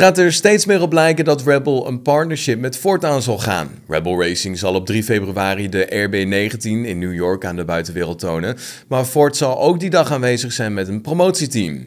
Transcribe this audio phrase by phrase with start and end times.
[0.00, 3.68] Gaat er steeds meer op lijken dat Rebel een partnership met Ford aan zal gaan.
[3.88, 8.56] Rebel Racing zal op 3 februari de RB19 in New York aan de buitenwereld tonen,
[8.88, 11.86] maar Ford zal ook die dag aanwezig zijn met een promotieteam.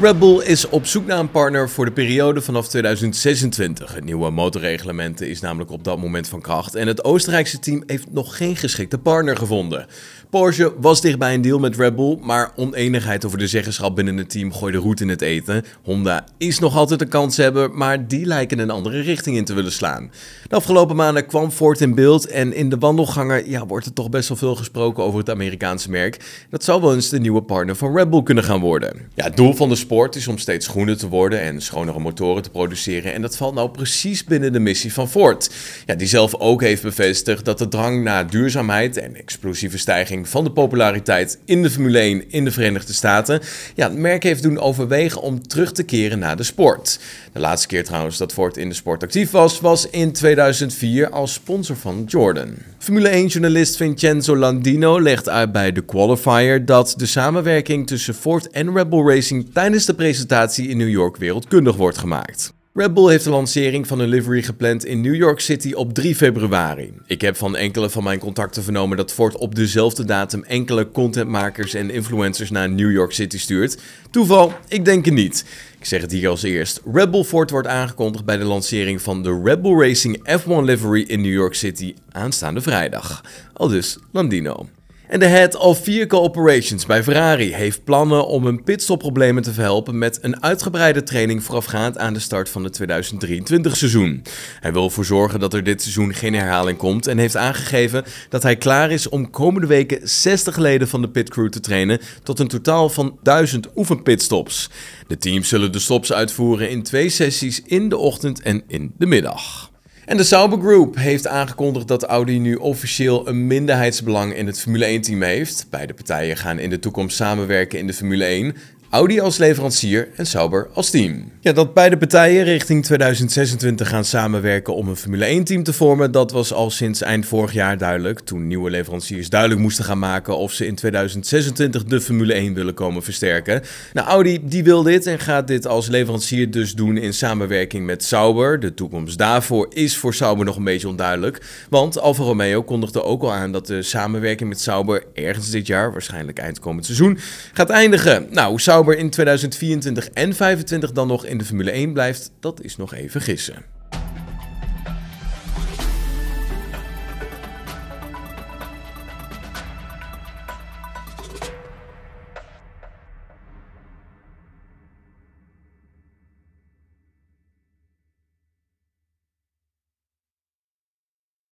[0.00, 3.94] Red Bull is op zoek naar een partner voor de periode vanaf 2026.
[3.94, 8.06] Het nieuwe motorreglement is namelijk op dat moment van kracht en het Oostenrijkse team heeft
[8.10, 9.86] nog geen geschikte partner gevonden.
[10.30, 14.30] Porsche was dichtbij een deal met Red Bull, maar oneenigheid over de zeggenschap binnen het
[14.30, 15.64] team gooide roet in het eten.
[15.82, 19.54] Honda is nog altijd een kans hebben, maar die lijken een andere richting in te
[19.54, 20.10] willen slaan.
[20.48, 24.10] De afgelopen maanden kwam Ford in beeld en in de wandelgangen ja, wordt er toch
[24.10, 26.46] best wel veel gesproken over het Amerikaanse merk.
[26.50, 28.96] Dat zou wel eens de nieuwe partner van Red Bull kunnen gaan worden.
[29.14, 32.50] Ja, het doel van de is om steeds groener te worden en schonere motoren te
[32.50, 33.14] produceren.
[33.14, 35.50] En dat valt nou precies binnen de missie van Ford.
[35.86, 40.44] Ja, die zelf ook heeft bevestigd dat de drang naar duurzaamheid en explosieve stijging van
[40.44, 43.40] de populariteit in de Formule 1 in de Verenigde Staten,
[43.74, 46.98] ja, het merk heeft doen overwegen om terug te keren naar de sport.
[47.32, 51.32] De laatste keer trouwens dat Ford in de sport actief was, was in 2004 als
[51.32, 52.54] sponsor van Jordan.
[52.78, 58.74] Formule 1-journalist Vincenzo Landino legt uit bij de Qualifier dat de samenwerking tussen Ford en
[58.74, 62.52] Red Bull Racing tijdens de presentatie in New York wereldkundig wordt gemaakt.
[62.78, 66.14] Red Bull heeft de lancering van een livery gepland in New York City op 3
[66.14, 66.92] februari.
[67.06, 71.74] Ik heb van enkele van mijn contacten vernomen dat Ford op dezelfde datum enkele contentmakers
[71.74, 73.78] en influencers naar New York City stuurt.
[74.10, 74.52] Toeval?
[74.68, 75.44] Ik denk het niet.
[75.78, 76.80] Ik zeg het hier als eerst.
[76.92, 81.02] Red Bull Ford wordt aangekondigd bij de lancering van de Red Bull Racing F1 livery
[81.02, 83.24] in New York City aanstaande vrijdag.
[83.52, 84.68] Al dus Landino.
[85.08, 89.98] En de Head of Vehicle Operations bij Ferrari heeft plannen om hun pitstopproblemen te verhelpen
[89.98, 94.22] met een uitgebreide training voorafgaand aan de start van het 2023 seizoen.
[94.60, 98.42] Hij wil ervoor zorgen dat er dit seizoen geen herhaling komt en heeft aangegeven dat
[98.42, 102.48] hij klaar is om komende weken 60 leden van de pitcrew te trainen tot een
[102.48, 104.70] totaal van 1000 oefenpitstops.
[105.06, 109.06] De teams zullen de stops uitvoeren in twee sessies in de ochtend en in de
[109.06, 109.70] middag.
[110.08, 114.98] En de Sauber Group heeft aangekondigd dat Audi nu officieel een minderheidsbelang in het Formule
[114.98, 115.66] 1-team heeft.
[115.70, 118.54] Beide partijen gaan in de toekomst samenwerken in de Formule 1.
[118.90, 121.32] Audi als leverancier en Sauber als team.
[121.40, 126.32] Ja, dat beide partijen richting 2026 gaan samenwerken om een Formule 1-team te vormen, dat
[126.32, 128.20] was al sinds eind vorig jaar duidelijk.
[128.20, 132.74] Toen nieuwe leveranciers duidelijk moesten gaan maken of ze in 2026 de Formule 1 willen
[132.74, 133.62] komen versterken.
[133.92, 138.04] Nou, Audi die wil dit en gaat dit als leverancier dus doen in samenwerking met
[138.04, 138.60] Sauber.
[138.60, 143.22] De toekomst daarvoor is voor Sauber nog een beetje onduidelijk, want Alfa Romeo kondigde ook
[143.22, 147.18] al aan dat de samenwerking met Sauber ergens dit jaar, waarschijnlijk eind komend seizoen,
[147.52, 148.26] gaat eindigen.
[148.30, 152.76] Nou, Sauber in 2024 en 2025 dan nog in de Formule 1 blijft, dat is
[152.76, 153.77] nog even gissen.